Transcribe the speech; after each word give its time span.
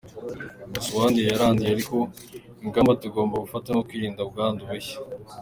Gusa 0.73 0.89
uwanduye 0.93 1.27
yaranduye 1.31 1.69
ariko 1.73 1.97
ingamba 2.65 2.97
tugomba 3.01 3.43
gufata 3.43 3.67
ni 3.69 3.79
ukwirinda 3.81 4.21
ubwandu 4.27 4.61
bushya". 4.69 4.97